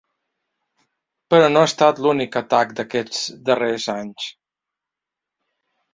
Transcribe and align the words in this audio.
Però 1.33 1.49
no 1.51 1.61
ha 1.65 1.67
estat 1.73 2.01
l’únic 2.05 2.39
atac 2.43 2.73
d’aquests 2.79 3.23
darrers 3.51 3.89
anys. 3.97 4.29